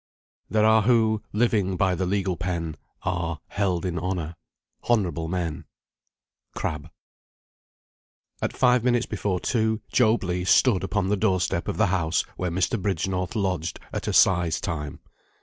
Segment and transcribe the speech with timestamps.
[0.49, 4.35] "There are who, living by the legal pen, Are held in honour
[4.89, 5.65] honourable men."
[6.55, 6.89] CRABBE.
[8.41, 12.23] At five minutes before two, Job Legh stood upon the door step of the house
[12.35, 12.81] where Mr.
[12.81, 15.01] Bridgenorth lodged at Assize time.